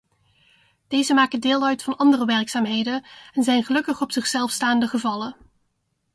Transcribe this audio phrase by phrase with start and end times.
[0.87, 5.35] Deze maken deel uit van andere werkzaamheden en zijn gelukkig op zichzelf staande gevallen.